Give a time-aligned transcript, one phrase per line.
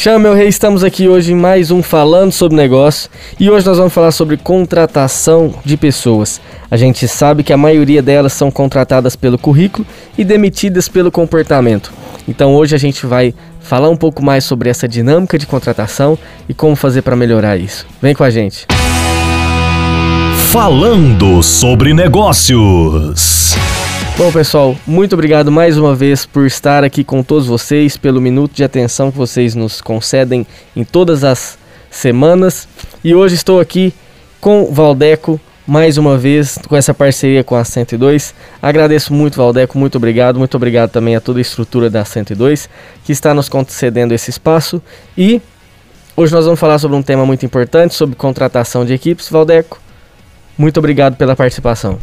[0.00, 3.10] Chama meu rei, estamos aqui hoje em mais um Falando sobre Negócio
[3.40, 6.40] e hoje nós vamos falar sobre contratação de pessoas.
[6.70, 9.84] A gente sabe que a maioria delas são contratadas pelo currículo
[10.16, 11.92] e demitidas pelo comportamento.
[12.28, 16.16] Então hoje a gente vai falar um pouco mais sobre essa dinâmica de contratação
[16.48, 17.84] e como fazer para melhorar isso.
[18.00, 18.68] Vem com a gente.
[20.52, 23.37] Falando sobre Negócios.
[24.18, 28.52] Bom, pessoal, muito obrigado mais uma vez por estar aqui com todos vocês, pelo minuto
[28.52, 30.44] de atenção que vocês nos concedem
[30.74, 31.56] em todas as
[31.88, 32.66] semanas.
[33.04, 33.94] E hoje estou aqui
[34.40, 38.34] com Valdeco mais uma vez com essa parceria com a 102.
[38.60, 40.36] Agradeço muito, Valdeco, muito obrigado.
[40.36, 42.68] Muito obrigado também a toda a estrutura da 102
[43.04, 44.82] que está nos concedendo esse espaço.
[45.16, 45.40] E
[46.16, 49.28] hoje nós vamos falar sobre um tema muito importante, sobre contratação de equipes.
[49.28, 49.80] Valdeco,
[50.58, 52.00] muito obrigado pela participação.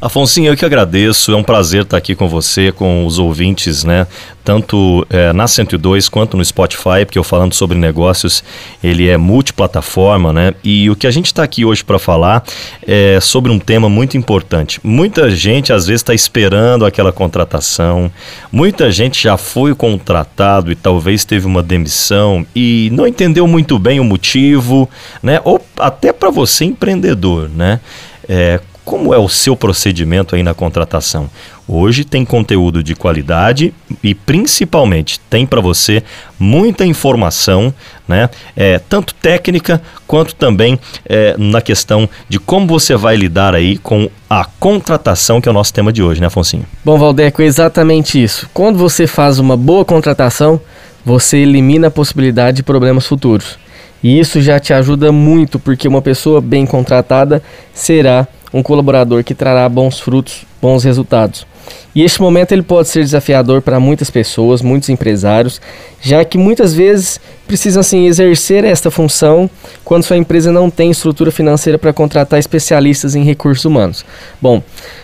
[0.00, 1.30] Afonso, eu que agradeço.
[1.30, 4.06] É um prazer estar aqui com você, com os ouvintes, né?
[4.42, 8.42] Tanto é, na 102 quanto no Spotify, porque eu falando sobre negócios,
[8.82, 10.54] ele é multiplataforma, né?
[10.64, 12.42] E o que a gente está aqui hoje para falar
[12.86, 14.80] é sobre um tema muito importante.
[14.82, 18.10] Muita gente às vezes está esperando aquela contratação,
[18.50, 24.00] muita gente já foi contratado e talvez teve uma demissão e não entendeu muito bem
[24.00, 24.88] o motivo,
[25.22, 25.42] né?
[25.44, 27.80] Ou até para você empreendedor, né?
[28.26, 28.60] É,
[29.00, 31.30] como é o seu procedimento aí na contratação?
[31.66, 33.72] Hoje tem conteúdo de qualidade
[34.04, 36.02] e principalmente tem para você
[36.38, 37.72] muita informação,
[38.06, 38.28] né?
[38.54, 40.78] É, tanto técnica quanto também
[41.08, 45.54] é, na questão de como você vai lidar aí com a contratação, que é o
[45.54, 46.60] nosso tema de hoje, né, Afonso?
[46.84, 48.50] Bom, Valdeco, é exatamente isso.
[48.52, 50.60] Quando você faz uma boa contratação,
[51.02, 53.58] você elimina a possibilidade de problemas futuros.
[54.02, 59.34] E isso já te ajuda muito, porque uma pessoa bem contratada será um colaborador que
[59.34, 61.46] trará bons frutos, bons resultados.
[61.94, 65.60] E este momento ele pode ser desafiador para muitas pessoas, muitos empresários,
[66.00, 69.50] já que muitas vezes precisam assim exercer esta função
[69.84, 74.04] quando sua empresa não tem estrutura financeira para contratar especialistas em recursos humanos.
[74.40, 74.62] Bom,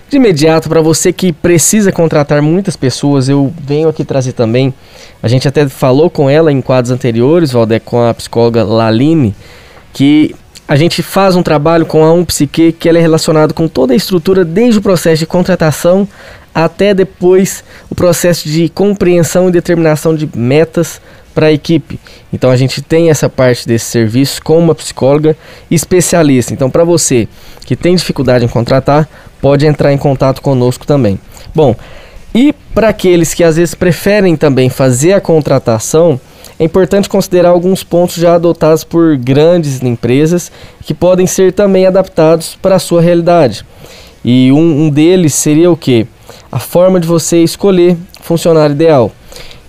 [0.09, 4.73] de imediato para você que precisa contratar muitas pessoas, eu venho aqui trazer também.
[5.21, 9.35] A gente até falou com ela em quadros anteriores, Valdec, com a psicóloga Laline,
[9.93, 10.37] que
[10.69, 13.93] a gente faz um trabalho com a Um Psique que ela é relacionado com toda
[13.93, 16.09] a estrutura desde o processo de contratação
[16.55, 21.01] até depois o processo de compreensão e determinação de metas
[21.35, 22.01] para a equipe.
[22.33, 25.37] Então a gente tem essa parte desse serviço com uma psicóloga
[25.71, 26.53] especialista.
[26.53, 27.29] Então para você
[27.65, 29.09] que tem dificuldade em contratar,
[29.41, 31.21] pode entrar em contato conosco também.
[31.55, 31.77] Bom,
[32.37, 36.21] e para aqueles que às vezes preferem também fazer a contratação,
[36.61, 40.53] é importante considerar alguns pontos já adotados por grandes empresas
[40.83, 43.65] que podem ser também adaptados para a sua realidade.
[44.23, 46.07] E um, um deles seria o que?
[46.53, 49.11] A forma de você escolher funcionário ideal.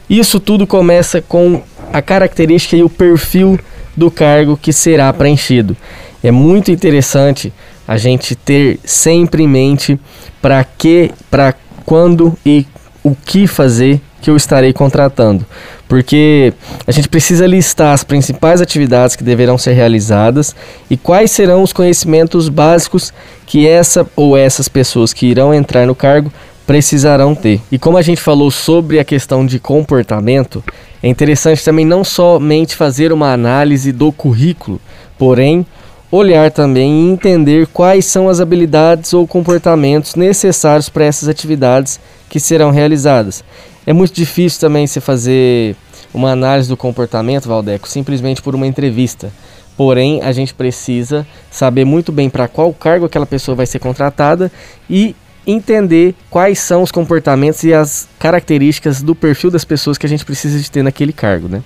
[0.10, 1.62] Isso tudo começa com
[1.94, 3.58] a característica e o perfil
[3.96, 5.78] do cargo que será preenchido.
[6.22, 7.54] É muito interessante
[7.88, 9.98] a gente ter sempre em mente
[10.42, 11.56] para que, para
[11.88, 12.68] quando e
[13.02, 15.46] o que fazer que eu estarei contratando.
[15.88, 16.54] Porque
[16.86, 20.54] a gente precisa listar as principais atividades que deverão ser realizadas
[20.90, 23.14] e quais serão os conhecimentos básicos
[23.46, 26.30] que essa ou essas pessoas que irão entrar no cargo
[26.66, 27.62] precisarão ter.
[27.72, 30.62] E como a gente falou sobre a questão de comportamento,
[31.02, 34.82] é interessante também não somente fazer uma análise do currículo,
[35.18, 35.66] porém
[36.12, 42.40] olhar também e entender quais são as habilidades ou comportamentos necessários para essas atividades que
[42.40, 43.44] serão realizadas.
[43.86, 45.76] É muito difícil também se fazer
[46.14, 49.32] uma análise do comportamento, Valdeco, simplesmente por uma entrevista.
[49.76, 54.52] Porém, a gente precisa saber muito bem para qual cargo aquela pessoa vai ser contratada
[54.90, 60.10] e entender quais são os comportamentos e as características do perfil das pessoas que a
[60.10, 61.62] gente precisa de ter naquele cargo, né?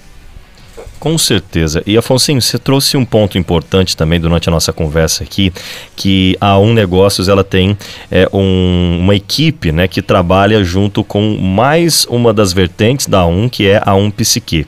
[1.01, 1.81] Com certeza.
[1.88, 5.51] E Afonso, você trouxe um ponto importante também durante a nossa conversa aqui,
[5.95, 7.75] que a Um Negócios ela tem
[8.12, 13.50] é, um, uma equipe né, que trabalha junto com mais uma das vertentes da Um,
[13.50, 14.67] que é a Um Psique.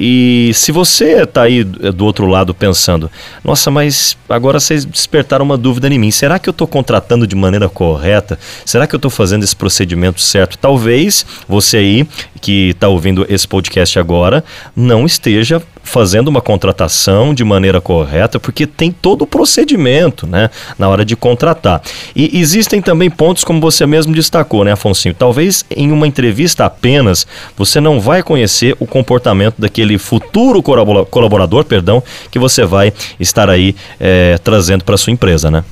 [0.00, 3.08] E se você está aí do outro lado pensando,
[3.44, 7.36] nossa, mas agora vocês despertaram uma dúvida em mim, será que eu estou contratando de
[7.36, 8.36] maneira correta?
[8.64, 10.58] Será que eu estou fazendo esse procedimento certo?
[10.58, 12.08] Talvez você aí
[12.40, 14.42] que está ouvindo esse podcast agora
[14.74, 20.88] não esteja fazendo uma contratação de maneira correta, porque tem todo o procedimento, né, na
[20.88, 21.80] hora de contratar.
[22.14, 25.12] E existem também pontos como você mesmo destacou, né, Afonso?
[25.14, 27.26] Talvez em uma entrevista apenas
[27.56, 33.74] você não vai conhecer o comportamento daquele futuro colaborador, perdão, que você vai estar aí
[33.98, 35.64] é, trazendo para sua empresa, né?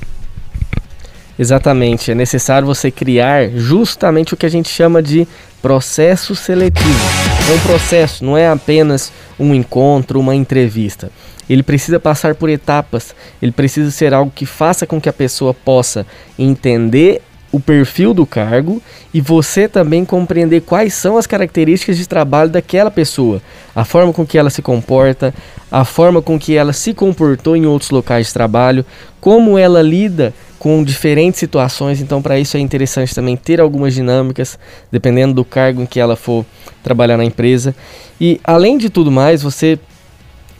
[1.39, 5.29] Exatamente, é necessário você criar justamente o que a gente chama de
[5.61, 7.36] processo seletivo.
[7.49, 11.13] É um processo, não é apenas um encontro, uma entrevista.
[11.49, 15.55] Ele precisa passar por etapas, ele precisa ser algo que faça com que a pessoa
[15.55, 16.05] possa
[16.37, 17.23] entender
[17.53, 18.83] o perfil do cargo
[19.15, 23.41] e você também compreender quais são as características de trabalho daquela pessoa,
[23.77, 25.33] a forma com que ela se comporta,
[25.71, 28.85] a forma com que ela se comportou em outros locais de trabalho,
[29.21, 32.01] como ela lida com diferentes situações.
[32.01, 34.59] Então, para isso é interessante também ter algumas dinâmicas,
[34.91, 36.45] dependendo do cargo em que ela for
[36.83, 37.75] trabalhar na empresa.
[38.21, 39.79] E além de tudo mais, você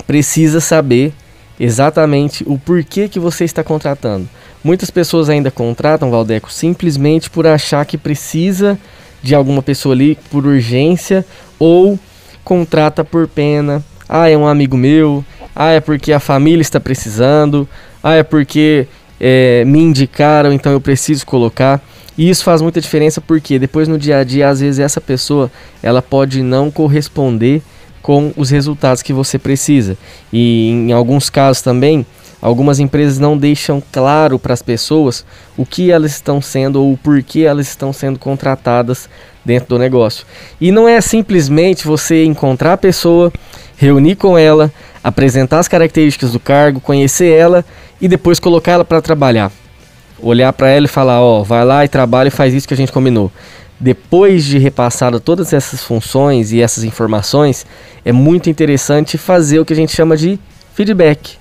[0.07, 1.13] precisa saber
[1.59, 4.29] exatamente o porquê que você está contratando.
[4.63, 8.79] Muitas pessoas ainda contratam Valdeco simplesmente por achar que precisa
[9.23, 11.25] de alguma pessoa ali por urgência
[11.59, 11.99] ou
[12.45, 13.83] contrata por pena.
[14.09, 15.25] Ah, é um amigo meu.
[15.55, 17.69] Ah, é porque a família está precisando.
[18.03, 18.87] Ah, é porque
[19.21, 21.83] é, me indicaram, então eu preciso colocar.
[22.17, 25.51] E isso faz muita diferença porque depois no dia a dia, às vezes essa pessoa
[25.83, 27.63] ela pode não corresponder
[28.01, 29.99] com os resultados que você precisa.
[30.33, 32.07] E em alguns casos também,
[32.41, 35.25] algumas empresas não deixam claro para as pessoas
[35.57, 39.09] o que elas estão sendo ou o porquê elas estão sendo contratadas
[39.45, 40.27] dentro do negócio.
[40.61, 43.33] E não é simplesmente você encontrar a pessoa,
[43.77, 44.73] reunir com ela,
[45.03, 47.65] apresentar as características do cargo, conhecer ela
[48.01, 49.51] e depois colocar ela para trabalhar.
[50.21, 52.75] Olhar para ela e falar, ó, oh, vai lá e trabalha e faz isso que
[52.75, 53.31] a gente combinou
[53.79, 57.67] depois de repassado todas essas funções e essas informações,
[58.05, 60.39] é muito interessante fazer o que a gente chama de
[60.75, 61.37] feedback.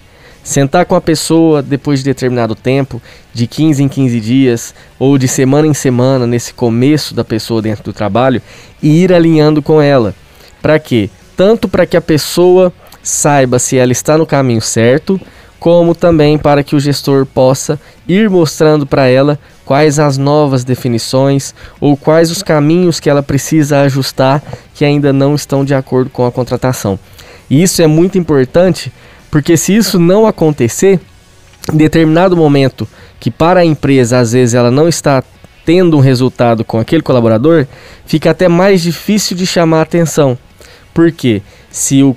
[0.45, 3.01] Sentar com a pessoa depois de determinado tempo,
[3.33, 7.83] de 15 em 15 dias, ou de semana em semana, nesse começo da pessoa dentro
[7.83, 8.39] do trabalho,
[8.79, 10.13] e ir alinhando com ela.
[10.61, 11.09] Para quê?
[11.35, 12.71] Tanto para que a pessoa
[13.01, 15.19] saiba se ela está no caminho certo,
[15.59, 21.55] como também para que o gestor possa ir mostrando para ela quais as novas definições
[21.81, 24.43] ou quais os caminhos que ela precisa ajustar
[24.75, 26.99] que ainda não estão de acordo com a contratação.
[27.49, 28.93] E isso é muito importante
[29.35, 30.97] porque se isso não acontecer,
[31.69, 32.87] em determinado momento
[33.19, 35.21] que para a empresa às vezes ela não está
[35.65, 37.67] tendo um resultado com aquele colaborador,
[38.05, 40.37] fica até mais difícil de chamar atenção.
[40.93, 42.15] Porque se o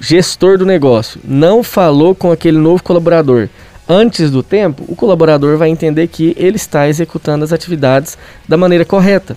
[0.00, 3.48] gestor do negócio não falou com aquele novo colaborador
[3.88, 8.16] antes do tempo, o colaborador vai entender que ele está executando as atividades
[8.48, 9.36] da maneira correta.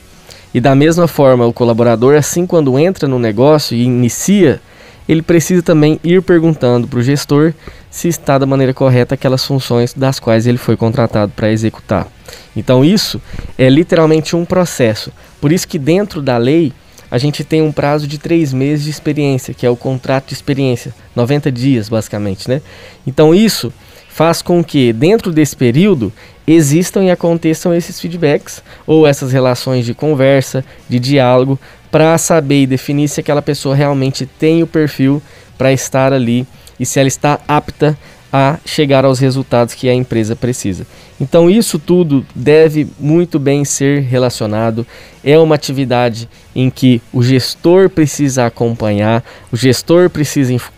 [0.53, 4.61] E da mesma forma, o colaborador, assim quando entra no negócio e inicia,
[5.07, 7.53] ele precisa também ir perguntando para o gestor
[7.89, 12.07] se está da maneira correta aquelas funções das quais ele foi contratado para executar.
[12.55, 13.21] Então isso
[13.57, 15.11] é literalmente um processo.
[15.39, 16.71] Por isso que dentro da lei
[17.09, 20.33] a gente tem um prazo de três meses de experiência, que é o contrato de
[20.33, 22.61] experiência, 90 dias basicamente, né?
[23.05, 23.73] Então isso
[24.07, 26.11] faz com que dentro desse período
[26.47, 31.59] existam e aconteçam esses feedbacks ou essas relações de conversa, de diálogo,
[31.91, 35.21] para saber e definir se aquela pessoa realmente tem o perfil
[35.57, 36.47] para estar ali
[36.79, 37.97] e se ela está apta
[38.33, 40.87] a chegar aos resultados que a empresa precisa.
[41.19, 44.87] Então, isso tudo deve muito bem ser relacionado.
[45.23, 50.69] É uma atividade em que o gestor precisa acompanhar, o gestor precisa inf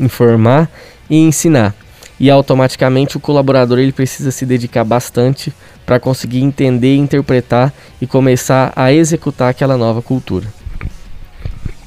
[0.00, 0.70] informar
[1.08, 1.74] e ensinar.
[2.18, 5.52] E automaticamente o colaborador ele precisa se dedicar bastante
[5.84, 10.61] para conseguir entender, interpretar e começar a executar aquela nova cultura.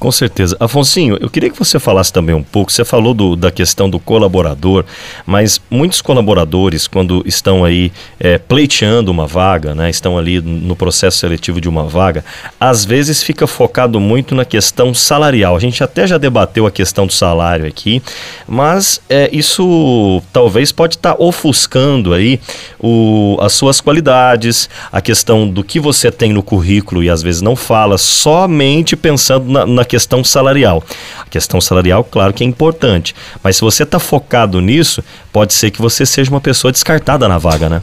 [0.05, 0.55] Com certeza.
[0.59, 2.71] Afonsinho, eu queria que você falasse também um pouco.
[2.71, 4.85] Você falou do, da questão do colaborador,
[5.25, 11.17] mas muitos colaboradores, quando estão aí é, pleiteando uma vaga, né, estão ali no processo
[11.17, 12.23] seletivo de uma vaga,
[12.59, 15.55] às vezes fica focado muito na questão salarial.
[15.55, 17.99] A gente até já debateu a questão do salário aqui,
[18.47, 22.39] mas é, isso talvez pode estar tá ofuscando aí
[22.79, 27.41] o, as suas qualidades, a questão do que você tem no currículo e às vezes
[27.41, 30.83] não fala, somente pensando na, na questão salarial.
[31.21, 35.71] A questão salarial, claro que é importante, mas se você está focado nisso, pode ser
[35.71, 37.81] que você seja uma pessoa descartada na vaga, né?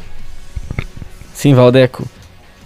[1.35, 2.07] Sim, Valdeco.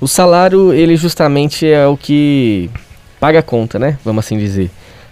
[0.00, 2.70] O salário, ele justamente é o que
[3.18, 3.98] paga a conta, né?
[4.04, 4.70] Vamos assim dizer.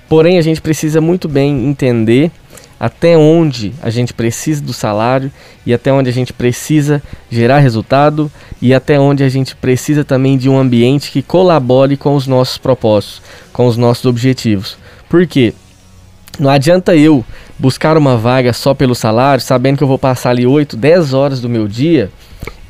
[0.08, 2.30] Porém, a gente precisa muito bem entender
[2.78, 5.30] até onde a gente precisa do salário
[5.64, 10.36] e até onde a gente precisa gerar resultado e até onde a gente precisa também
[10.36, 14.76] de um ambiente que colabore com os nossos propósitos, com os nossos objetivos.
[15.08, 15.54] Por quê?
[16.38, 17.24] Não adianta eu
[17.58, 21.40] buscar uma vaga só pelo salário, sabendo que eu vou passar ali 8, 10 horas
[21.40, 22.10] do meu dia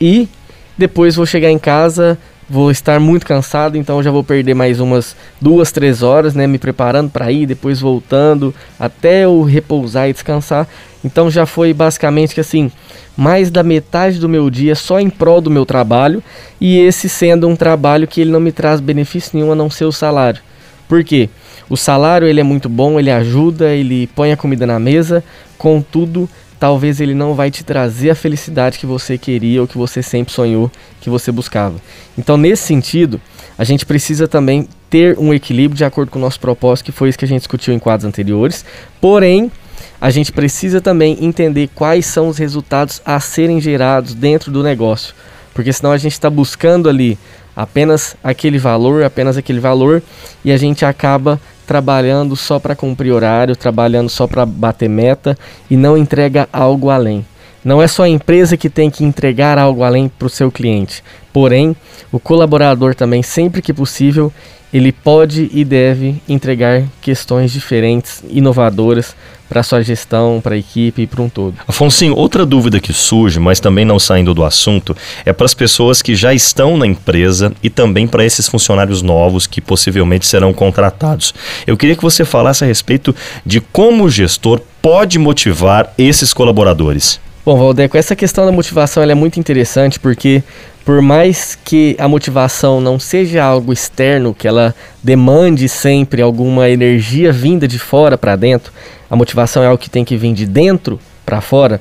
[0.00, 0.28] e
[0.76, 5.16] depois vou chegar em casa, vou estar muito cansado, então já vou perder mais umas
[5.40, 10.68] duas, três horas, né, me preparando para ir, depois voltando até eu repousar e descansar.
[11.04, 12.70] Então já foi basicamente que assim,
[13.16, 16.22] mais da metade do meu dia só em prol do meu trabalho
[16.60, 19.84] e esse sendo um trabalho que ele não me traz benefício nenhum a não ser
[19.84, 20.40] o salário.
[20.88, 21.28] Por quê?
[21.68, 25.24] O salário ele é muito bom, ele ajuda, ele põe a comida na mesa,
[25.56, 26.28] contudo,
[26.64, 30.33] talvez ele não vai te trazer a felicidade que você queria ou que você sempre
[30.33, 31.76] sonhou, que você buscava.
[32.16, 33.21] Então, nesse sentido,
[33.59, 37.11] a gente precisa também ter um equilíbrio de acordo com o nosso propósito, que foi
[37.11, 38.64] isso que a gente discutiu em quadros anteriores.
[38.99, 39.52] Porém,
[40.00, 45.14] a gente precisa também entender quais são os resultados a serem gerados dentro do negócio,
[45.52, 47.18] porque senão a gente está buscando ali
[47.54, 50.02] apenas aquele valor, apenas aquele valor,
[50.42, 55.37] e a gente acaba trabalhando só para cumprir horário, trabalhando só para bater meta
[55.71, 57.25] e não entrega algo além.
[57.64, 61.02] Não é só a empresa que tem que entregar algo além para o seu cliente.
[61.33, 61.75] Porém,
[62.12, 64.30] o colaborador também, sempre que possível,
[64.73, 69.16] ele pode e deve entregar questões diferentes, inovadoras
[69.48, 71.54] para sua gestão, para a equipe e para um todo.
[71.66, 76.02] Afonso, outra dúvida que surge, mas também não saindo do assunto, é para as pessoas
[76.02, 81.34] que já estão na empresa e também para esses funcionários novos que possivelmente serão contratados.
[81.66, 87.20] Eu queria que você falasse a respeito de como o gestor pode motivar esses colaboradores.
[87.44, 90.42] Bom, Valdeco, essa questão da motivação é muito interessante porque
[90.84, 97.32] por mais que a motivação não seja algo externo, que ela demande sempre alguma energia
[97.32, 98.72] vinda de fora para dentro,
[99.11, 101.80] a motivação é algo que tem que vir de dentro para fora.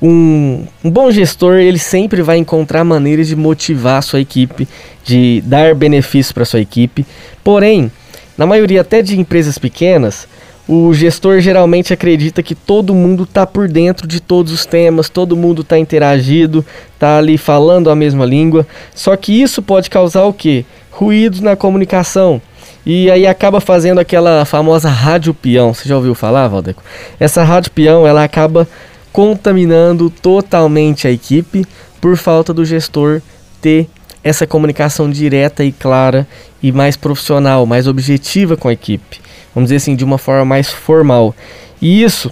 [0.00, 4.68] Um, um, bom gestor ele sempre vai encontrar maneiras de motivar a sua equipe,
[5.04, 7.04] de dar benefícios para sua equipe.
[7.42, 7.90] Porém,
[8.36, 10.28] na maioria até de empresas pequenas,
[10.68, 15.36] o gestor geralmente acredita que todo mundo está por dentro de todos os temas, todo
[15.36, 18.66] mundo está interagido, está ali falando a mesma língua.
[18.94, 20.64] Só que isso pode causar o quê?
[20.90, 22.40] Ruídos na comunicação.
[22.88, 25.74] E aí acaba fazendo aquela famosa rádio peão.
[25.74, 26.82] Você já ouviu falar, Valdeco?
[27.20, 28.66] Essa rádio peão ela acaba
[29.12, 31.66] contaminando totalmente a equipe
[32.00, 33.20] por falta do gestor
[33.60, 33.86] ter
[34.24, 36.26] essa comunicação direta e clara
[36.62, 39.28] e mais profissional, mais objetiva com a equipe
[39.58, 41.34] vamos dizer assim, de uma forma mais formal.
[41.82, 42.30] E isso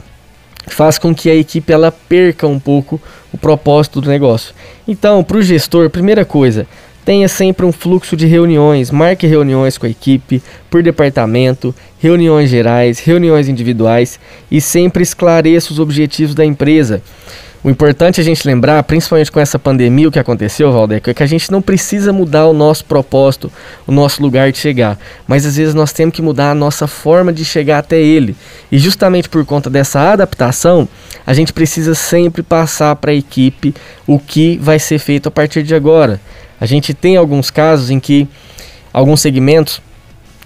[0.68, 3.00] faz com que a equipe ela perca um pouco
[3.32, 4.54] o propósito do negócio.
[4.86, 6.66] Então, para o gestor, primeira coisa,
[7.06, 12.98] tenha sempre um fluxo de reuniões, marque reuniões com a equipe, por departamento, reuniões gerais,
[12.98, 14.18] reuniões individuais
[14.50, 17.00] e sempre esclareça os objetivos da empresa.
[17.62, 21.14] O importante é a gente lembrar, principalmente com essa pandemia, o que aconteceu, Valdeco, é
[21.14, 23.52] que a gente não precisa mudar o nosso propósito,
[23.86, 24.98] o nosso lugar de chegar.
[25.28, 28.36] Mas às vezes nós temos que mudar a nossa forma de chegar até ele.
[28.70, 30.88] E justamente por conta dessa adaptação,
[31.25, 33.72] a gente precisa sempre passar para a equipe
[34.06, 36.20] o que vai ser feito a partir de agora.
[36.60, 38.28] A gente tem alguns casos em que
[38.92, 39.80] alguns segmentos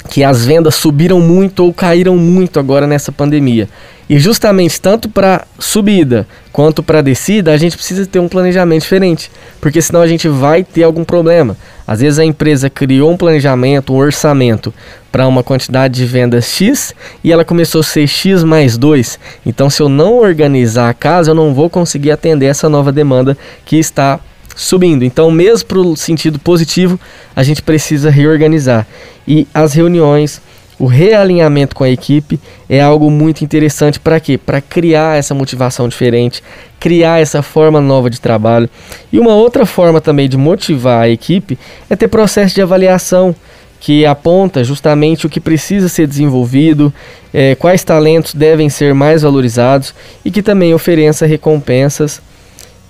[0.08, 3.68] que as vendas subiram muito ou caíram muito agora nessa pandemia.
[4.08, 9.30] E justamente tanto para subida quanto para descida, a gente precisa ter um planejamento diferente,
[9.60, 11.56] porque senão a gente vai ter algum problema.
[11.86, 14.74] Às vezes a empresa criou um planejamento, um orçamento
[15.12, 19.16] para uma quantidade de vendas X e ela começou a ser X mais 2.
[19.46, 23.38] Então, se eu não organizar a casa, eu não vou conseguir atender essa nova demanda
[23.64, 24.18] que está
[24.60, 25.04] subindo.
[25.04, 27.00] Então, mesmo para o sentido positivo,
[27.34, 28.86] a gente precisa reorganizar.
[29.26, 30.40] E as reuniões,
[30.78, 32.38] o realinhamento com a equipe
[32.68, 34.36] é algo muito interessante para quê?
[34.36, 36.42] Para criar essa motivação diferente,
[36.78, 38.68] criar essa forma nova de trabalho.
[39.10, 43.34] E uma outra forma também de motivar a equipe é ter processo de avaliação
[43.80, 46.92] que aponta justamente o que precisa ser desenvolvido,
[47.32, 52.20] é, quais talentos devem ser mais valorizados e que também ofereça recompensas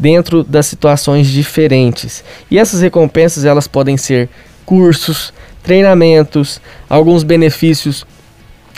[0.00, 2.25] dentro das situações diferentes.
[2.50, 4.30] E essas recompensas elas podem ser
[4.64, 5.30] cursos,
[5.62, 8.07] treinamentos, alguns benefícios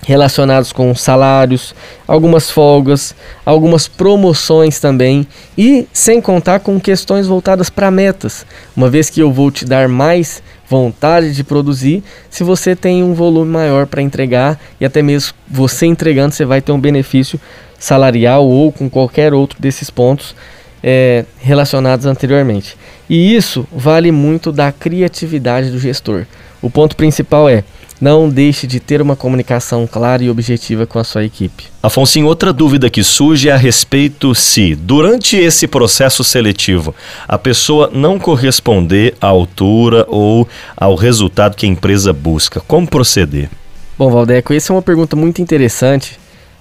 [0.04, 1.76] relacionados com salários,
[2.08, 3.14] algumas folgas,
[3.46, 5.24] algumas promoções também.
[5.56, 8.44] E sem contar com questões voltadas para metas,
[8.76, 13.14] uma vez que eu vou te dar mais vontade de produzir, se você tem um
[13.14, 17.38] volume maior para entregar e até mesmo você entregando você vai ter um benefício
[17.78, 20.34] salarial ou com qualquer outro desses pontos
[20.82, 22.76] é, relacionados anteriormente.
[23.08, 26.24] E isso vale muito da criatividade do gestor.
[26.60, 27.64] O ponto principal é
[28.02, 31.66] não deixe de ter uma comunicação clara e objetiva com a sua equipe.
[31.80, 36.92] Afonso, outra dúvida que surge é a respeito se, durante esse processo seletivo,
[37.28, 42.60] a pessoa não corresponder à altura ou ao resultado que a empresa busca.
[42.66, 43.48] Como proceder?
[43.96, 46.18] Bom, Valdeco, essa é uma pergunta muito interessante,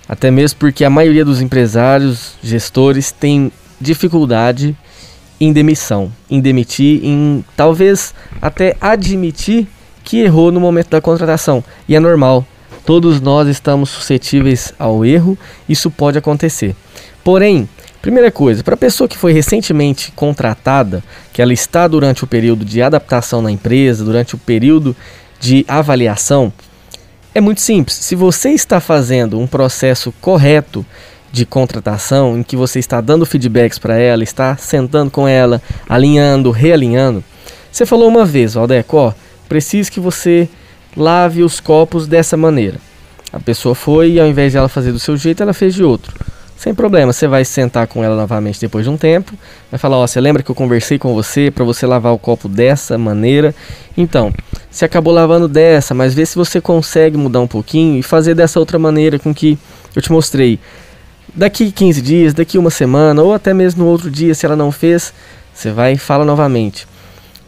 [0.07, 3.51] até mesmo porque a maioria dos empresários, gestores, tem
[3.81, 4.75] dificuldade
[5.39, 9.67] em demissão, em demitir, em talvez até admitir
[10.03, 11.63] que errou no momento da contratação.
[11.89, 12.45] E é normal,
[12.85, 16.75] todos nós estamos suscetíveis ao erro, isso pode acontecer.
[17.23, 17.67] Porém,
[18.01, 22.63] primeira coisa, para a pessoa que foi recentemente contratada, que ela está durante o período
[22.63, 24.95] de adaptação na empresa, durante o período
[25.39, 26.53] de avaliação,
[27.33, 27.95] é muito simples.
[27.95, 30.85] Se você está fazendo um processo correto
[31.31, 36.51] de contratação, em que você está dando feedbacks para ela, está sentando com ela, alinhando,
[36.51, 37.23] realinhando.
[37.71, 39.13] Você falou uma vez, Valdeco, ó,
[39.47, 40.49] preciso que você
[40.95, 42.77] lave os copos dessa maneira.
[43.31, 45.83] A pessoa foi e ao invés de ela fazer do seu jeito, ela fez de
[45.83, 46.13] outro.
[46.57, 49.33] Sem problema, você vai sentar com ela novamente depois de um tempo,
[49.71, 52.47] vai falar, ó, você lembra que eu conversei com você para você lavar o copo
[52.47, 53.55] dessa maneira?
[53.97, 54.31] Então,
[54.69, 58.59] você acabou lavando dessa, mas vê se você consegue mudar um pouquinho e fazer dessa
[58.59, 59.57] outra maneira com que
[59.95, 60.59] eu te mostrei
[61.33, 64.71] daqui 15 dias, daqui uma semana, ou até mesmo no outro dia, se ela não
[64.71, 65.13] fez,
[65.53, 66.87] você vai e fala novamente.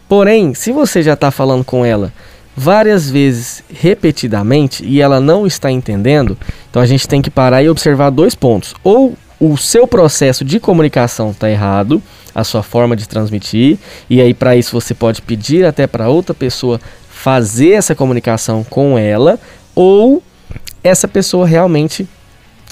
[0.08, 2.12] Porém, se você já está falando com ela
[2.56, 6.38] várias vezes repetidamente e ela não está entendendo,
[6.70, 8.74] então a gente tem que parar e observar dois pontos.
[8.84, 12.02] Ou o seu processo de comunicação está errado,
[12.34, 16.34] a sua forma de transmitir, e aí para isso você pode pedir até para outra
[16.34, 19.38] pessoa fazer essa comunicação com ela,
[19.74, 20.22] ou
[20.82, 22.06] essa pessoa realmente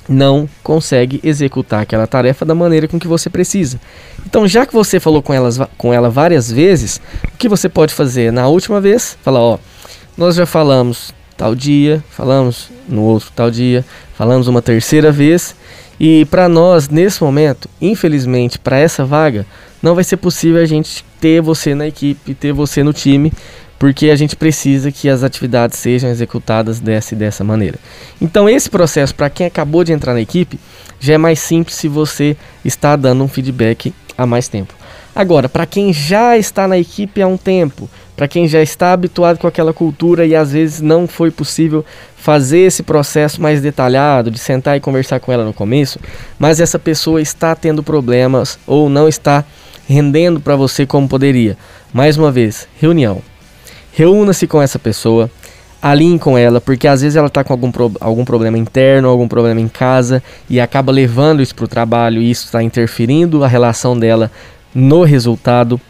[0.09, 3.81] não consegue executar aquela tarefa da maneira com que você precisa.
[4.27, 7.95] Então, já que você falou com, elas, com ela várias vezes, o que você pode
[7.95, 9.17] fazer na última vez?
[9.23, 9.59] Falar, ó,
[10.17, 15.55] nós já falamos tal dia, falamos no outro tal dia, falamos uma terceira vez,
[15.99, 19.47] e para nós, nesse momento, infelizmente, para essa vaga,
[19.83, 23.33] não vai ser possível a gente ter você na equipe, ter você no time,
[23.83, 27.81] porque a gente precisa que as atividades sejam executadas dessa e dessa maneira.
[28.21, 30.57] Então, esse processo, para quem acabou de entrar na equipe,
[31.01, 34.73] já é mais simples se você está dando um feedback há mais tempo.
[35.13, 39.39] Agora, para quem já está na equipe há um tempo, para quem já está habituado
[39.39, 41.85] com aquela cultura e às vezes não foi possível
[42.17, 45.99] fazer esse processo mais detalhado, de sentar e conversar com ela no começo,
[46.39, 49.45] mas essa pessoa está tendo problemas ou não está
[49.89, 51.59] rendendo para você como poderia.
[51.93, 53.21] Mais uma vez, reunião
[53.93, 55.31] reúna-se com essa pessoa,
[55.81, 59.27] alinhe com ela, porque às vezes ela está com algum, pro, algum problema interno, algum
[59.27, 63.49] problema em casa e acaba levando isso para o trabalho e isso está interferindo a
[63.49, 64.31] relação dela
[64.75, 65.81] no resultado.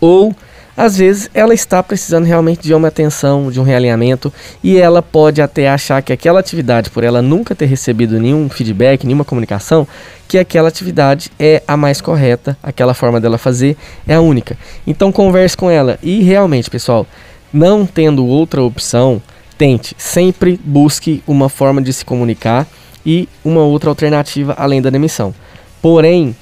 [0.00, 0.34] Ou
[0.78, 5.42] às vezes ela está precisando realmente de uma atenção, de um realinhamento e ela pode
[5.42, 9.88] até achar que aquela atividade, por ela nunca ter recebido nenhum feedback, nenhuma comunicação,
[10.28, 14.56] que aquela atividade é a mais correta, aquela forma dela fazer é a única.
[14.86, 17.04] Então converse com ela e realmente, pessoal,
[17.52, 19.20] não tendo outra opção,
[19.58, 22.68] tente, sempre busque uma forma de se comunicar
[23.04, 25.34] e uma outra alternativa além da demissão.
[25.82, 26.36] Porém,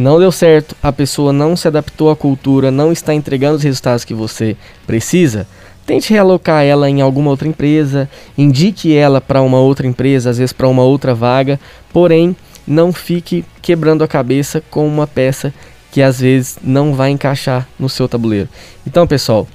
[0.00, 4.04] não deu certo, a pessoa não se adaptou à cultura, não está entregando os resultados
[4.04, 5.46] que você precisa,
[5.86, 10.52] tente realocar ela em alguma outra empresa, indique ela para uma outra empresa, às vezes
[10.52, 11.60] para uma outra vaga,
[11.92, 12.34] porém
[12.66, 15.52] não fique quebrando a cabeça com uma peça
[15.92, 18.48] que às vezes não vai encaixar no seu tabuleiro.
[18.86, 19.46] Então, pessoal,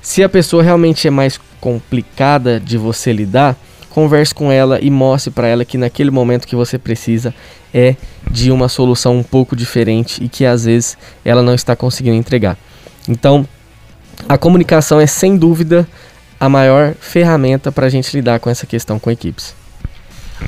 [0.00, 3.56] se a pessoa realmente é mais complicada de você lidar,
[3.90, 7.34] converse com ela e mostre para ela que naquele momento que você precisa
[7.72, 7.96] é
[8.30, 12.56] de uma solução um pouco diferente e que às vezes ela não está conseguindo entregar.
[13.08, 13.46] Então,
[14.28, 15.86] a comunicação é sem dúvida
[16.38, 19.54] a maior ferramenta para a gente lidar com essa questão com equipes.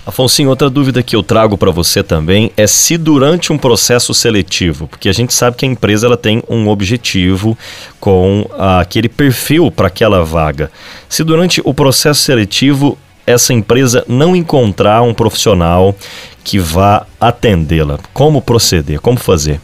[0.05, 4.89] Afonso, outra dúvida que eu trago para você também é se durante um processo seletivo,
[4.89, 7.57] porque a gente sabe que a empresa ela tem um objetivo
[8.01, 10.71] com ah, aquele perfil para aquela vaga.
[11.09, 15.95] Se durante o processo seletivo essa empresa não encontrar um profissional
[16.43, 17.99] que vá atendê-la?
[18.13, 19.01] Como proceder?
[19.01, 19.61] Como fazer?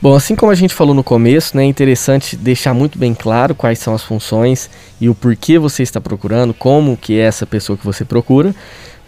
[0.00, 3.52] Bom, assim como a gente falou no começo, né, é interessante deixar muito bem claro
[3.52, 7.76] quais são as funções e o porquê você está procurando, como que é essa pessoa
[7.76, 8.54] que você procura.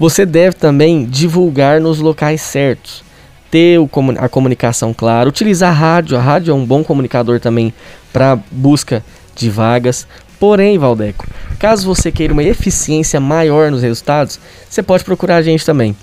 [0.01, 3.05] Você deve também divulgar nos locais certos,
[3.53, 3.79] ter
[4.18, 6.16] a comunicação clara, utilizar a rádio.
[6.16, 7.73] A rádio é um bom comunicador também
[8.12, 9.05] para busca
[9.37, 10.09] de vagas.
[10.40, 11.26] Porém, Valdeco,
[11.59, 15.94] caso você queira uma eficiência maior nos resultados, você pode procurar a gente também.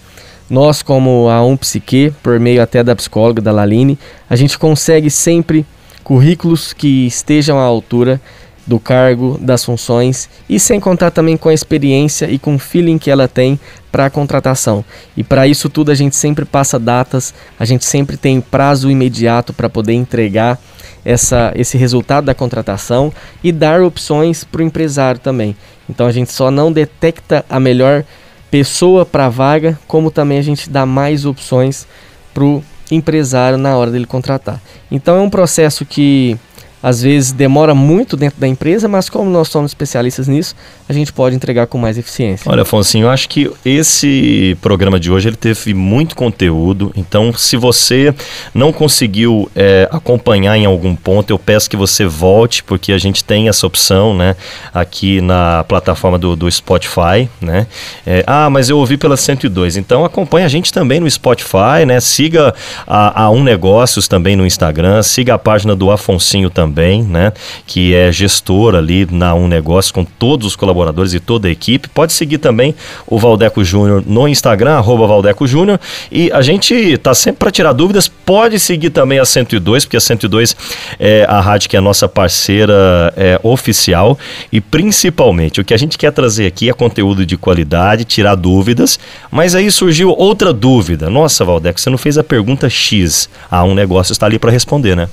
[0.47, 3.97] Nós, como a Um Psique, por meio até da psicóloga, da Laline,
[4.30, 5.65] a gente consegue sempre
[6.04, 8.21] currículos que estejam à altura
[8.67, 12.97] do cargo, das funções e sem contar também com a experiência e com o feeling
[12.97, 13.58] que ela tem
[13.89, 14.84] para a contratação.
[15.15, 19.53] E para isso tudo a gente sempre passa datas, a gente sempre tem prazo imediato
[19.53, 20.60] para poder entregar
[21.06, 25.56] essa, esse resultado da contratação e dar opções para o empresário também.
[25.89, 28.03] Então a gente só não detecta a melhor
[28.51, 31.88] pessoa para a vaga, como também a gente dá mais opções
[32.34, 34.62] para o empresário na hora dele contratar.
[34.91, 36.38] Então é um processo que
[36.82, 40.56] às vezes demora muito dentro da empresa, mas como nós somos especialistas nisso,
[40.88, 42.50] a gente pode entregar com mais eficiência.
[42.52, 46.92] Olha, Afonso, eu acho que esse programa de hoje ele teve muito conteúdo.
[46.96, 48.13] Então, se você
[48.54, 53.24] não conseguiu é, acompanhar em algum ponto, eu peço que você volte, porque a gente
[53.24, 54.36] tem essa opção, né,
[54.74, 57.68] aqui na plataforma do, do Spotify, né?
[58.06, 59.78] É, ah, mas eu ouvi pela 102.
[59.78, 62.00] Então, acompanhe a gente também no Spotify, né?
[62.00, 62.54] Siga
[62.86, 66.66] a, a Um Negócios também no Instagram, siga a página do Afonsinho também,
[67.03, 67.34] né?
[67.65, 71.88] Que é gestor ali na Um Negócio com todos os colaboradores e toda a equipe.
[71.89, 72.75] Pode seguir também
[73.06, 75.80] o Valdeco Júnior no Instagram, arroba Valdeco Júnior.
[76.12, 78.08] E a gente está sempre para tirar dúvidas.
[78.08, 80.56] Pode seguir também a 102, porque a 102
[80.99, 84.17] é a rádio que é nossa parceira é, oficial.
[84.51, 88.99] E principalmente, o que a gente quer trazer aqui é conteúdo de qualidade, tirar dúvidas.
[89.32, 91.10] Mas aí surgiu outra dúvida.
[91.10, 93.30] Nossa, Valdeco, você não fez a pergunta X.
[93.49, 95.08] Ah, um negócio está ali para responder, né?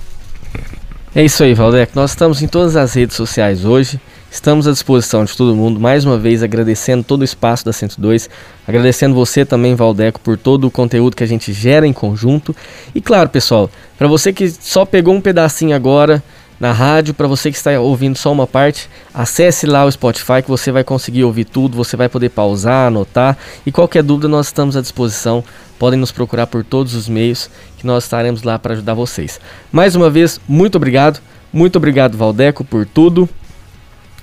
[1.17, 1.93] É isso aí, Valdeco.
[1.95, 4.01] Nós estamos em todas as redes sociais hoje.
[4.33, 5.79] Estamos à disposição de todo mundo.
[5.79, 8.29] Mais uma vez agradecendo todo o espaço da 102,
[8.67, 12.55] agradecendo você também, Valdeco, por todo o conteúdo que a gente gera em conjunto.
[12.93, 16.21] E claro, pessoal, para você que só pegou um pedacinho agora
[16.65, 20.49] na rádio, para você que está ouvindo só uma parte, acesse lá o Spotify que
[20.49, 24.75] você vai conseguir ouvir tudo, você vai poder pausar, anotar e qualquer dúvida nós estamos
[24.75, 25.45] à disposição.
[25.79, 29.39] Podem nos procurar por todos os meios que nós estaremos lá para ajudar vocês.
[29.71, 31.21] Mais uma vez, muito obrigado.
[31.53, 33.29] Muito obrigado, Valdeco, por tudo.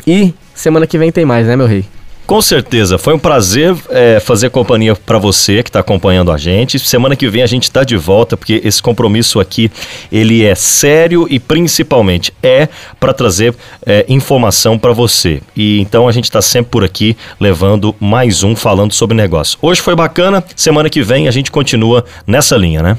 [0.08, 1.86] E semana que vem tem mais, né, meu rei?
[2.32, 6.80] Com certeza, foi um prazer é, fazer companhia para você que está acompanhando a gente.
[6.80, 9.70] Semana que vem a gente está de volta porque esse compromisso aqui
[10.10, 13.54] ele é sério e principalmente é para trazer
[13.86, 15.41] é, informação para você.
[15.58, 19.60] E então a gente está sempre por aqui levando mais um falando sobre negócio.
[19.62, 20.41] Hoje foi bacana.
[20.56, 22.98] Semana que vem a gente continua nessa linha, né?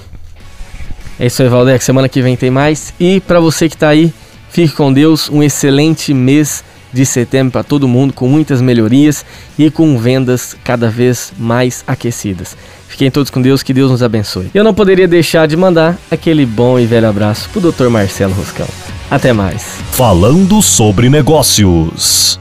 [1.18, 1.82] É isso aí, Valdeco.
[1.82, 2.92] Semana que vem tem mais.
[3.00, 4.12] E para você que está aí,
[4.50, 5.30] fique com Deus.
[5.30, 6.62] Um excelente mês
[6.92, 9.24] de setembro para todo mundo, com muitas melhorias
[9.58, 12.56] e com vendas cada vez mais aquecidas.
[12.88, 14.50] Fiquem todos com Deus, que Deus nos abençoe.
[14.52, 17.88] Eu não poderia deixar de mandar aquele bom e velho abraço pro Dr.
[17.88, 18.68] Marcelo Roscão.
[19.10, 19.62] Até mais.
[19.92, 22.38] Falando sobre negócios.